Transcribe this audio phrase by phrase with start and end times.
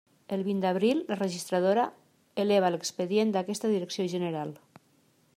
[0.35, 1.83] El vint d'abril, la registradora
[2.43, 4.55] eleva l'expedient a aquesta Direcció General.